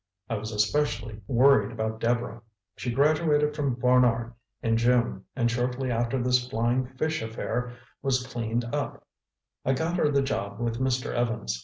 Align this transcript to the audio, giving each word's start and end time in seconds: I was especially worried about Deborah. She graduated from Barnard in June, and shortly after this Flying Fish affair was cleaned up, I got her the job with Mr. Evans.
I 0.31 0.33
was 0.33 0.51
especially 0.51 1.21
worried 1.27 1.71
about 1.71 1.99
Deborah. 1.99 2.41
She 2.75 2.91
graduated 2.91 3.55
from 3.55 3.75
Barnard 3.75 4.33
in 4.63 4.75
June, 4.75 5.25
and 5.35 5.51
shortly 5.51 5.91
after 5.91 6.19
this 6.19 6.47
Flying 6.49 6.87
Fish 6.97 7.21
affair 7.21 7.73
was 8.01 8.25
cleaned 8.25 8.65
up, 8.73 9.05
I 9.63 9.73
got 9.73 9.97
her 9.97 10.09
the 10.09 10.23
job 10.23 10.59
with 10.59 10.79
Mr. 10.79 11.13
Evans. 11.13 11.59